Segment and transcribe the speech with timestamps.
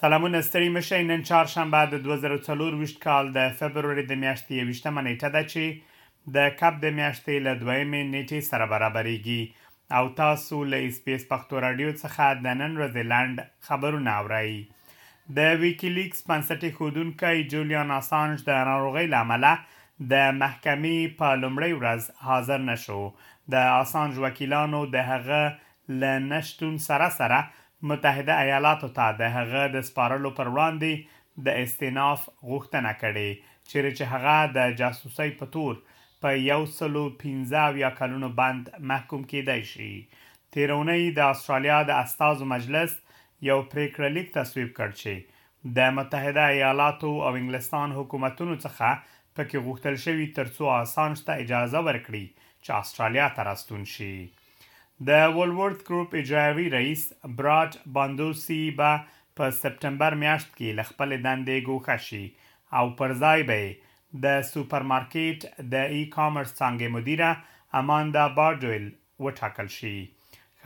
[0.00, 5.42] سلامونه ستړي مشه نن چهارشنبه د 2024 کال د فبرवरी د میاشتې 20 منېټه ده
[5.48, 11.60] چې د کپ د میاشتې له دویمې نیټې سره برابرېږي او تاسو له سپیس پښتو
[11.66, 14.56] رادیو څخه د نن ورځې لاند خبرونه اورئ
[15.40, 22.66] د ویکیلیکس پنځټي خودونکو جولیان اسانج د ناروغي لامل د محکمې په لومړۍ ورځ حاضر
[22.72, 23.00] نشو
[23.56, 27.46] د اسانج وکیلانو د هغه لنشتون سره سره
[27.82, 33.30] متحده ایالاتو ته د هغه د سپارلو پر وړاندې د استیناف غوښتنه کړې
[33.70, 35.76] چیرې چې هغه د جاسوسۍ په تور
[36.24, 39.90] په یو سلو 15 یا کلونو بند محکوم کیدای شي
[40.56, 42.98] تیرونی د استرالیا د استاذ مجلس
[43.50, 45.40] یو پریکړه لیک تصویب کړ چې
[45.80, 52.78] د متحده ایالاتو او انګلستان حکومتونو څخه پکې غوښتل شوی ترڅو آسانشته اجازه ورکړي چې
[52.84, 54.14] استرالیا ته راستون شي
[55.08, 57.02] د ولورث ګروپ اجرایی رئیس
[57.36, 58.88] براټ باندوسی با
[59.38, 62.24] په سپټمبر میاشت کې لخپل دندې ګوښه شي
[62.80, 63.62] او پر ځای به
[64.24, 67.30] د سوپرمارکیټ د ای کامرس څنګه مدیره
[67.80, 68.90] اماندا بارډویل
[69.28, 69.94] وټاکل شي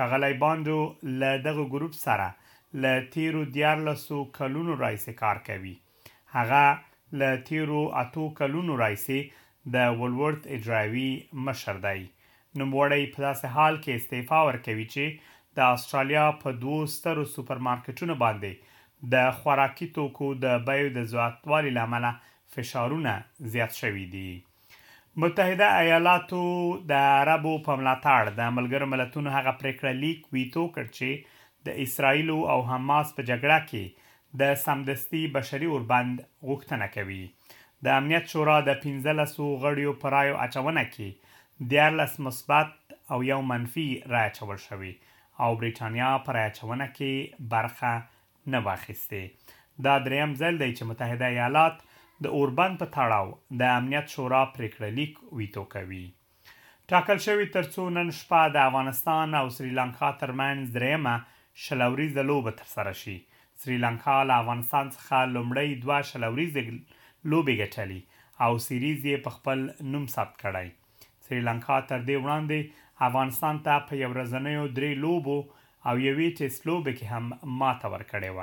[0.00, 0.78] خغلی باندو
[1.22, 2.28] له دغه ګروپ سره
[2.86, 5.74] له تیرو دیار لسو کلونو راځي کار کوي
[6.36, 6.66] هغه
[7.22, 9.22] له تیرو اتو کلونو راځي
[9.78, 11.10] د ولورث اجرایی
[11.50, 12.02] مشر دی
[12.60, 18.72] نوموړی په داسې حال کې استعفا ورکوي چې د استرالیا په دوه سترو سوپرمارکیټونو باندې
[19.14, 22.06] د خوراکي توکو د بیو د زیاتوالي لامل
[22.56, 23.12] فشارونه
[23.56, 24.28] زیات شوي دي
[25.22, 26.42] متحده ایالاتو
[26.92, 32.32] د عربو په ملاتړ د ملګرو ملتونو هغه پریکړه لیک ویټو کړ چې د اسرایل
[32.54, 34.10] او حماس په جګړه کې
[34.42, 37.22] د سمدستي بشري اوربند غوښتنه کوي
[37.88, 39.24] د امنیت شورا د 15
[39.64, 41.32] غړیو پرایو اچونه کې
[41.68, 42.66] دیارلس مثبت
[43.10, 44.94] او یو منفي راچول شوی
[45.38, 47.92] او برېټانیا پر اچونه کې برخه
[48.54, 49.52] نه واخیسته
[49.86, 51.78] دا دریم ځل دی چې متحده ایالات
[52.26, 56.02] د اوربان په تړاو د امنیت شورا پریکړه لیک ویټو کوي
[56.94, 61.14] ټاکل شوی ترڅو نن شپه د افغانستان او سریلانکا ترمنځ دریمه
[61.68, 63.16] شلوريز د لوب تر سره شي
[63.64, 70.10] سریلانکا له افغانستان څخه لومړی دوه شلوريز لوبي ګټلې او سیریز یې په خپل نوم
[70.16, 70.74] ثبت کړای
[71.28, 72.58] سریلانکا تر دې وړاندې
[73.08, 75.38] افغانستان ته په یو ورځنیو درې لوبو
[75.88, 77.24] او یوې ټیسټ لوبه کې هم
[77.62, 78.40] ماته ورکړې و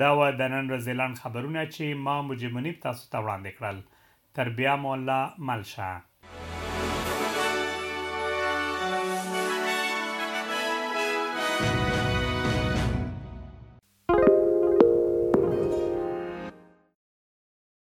[0.00, 3.76] دا و د نن ورځې خبرونه چې ما مجمنیب تاسو ته وړاندې کړل
[4.36, 5.90] تربیه مولا ملشه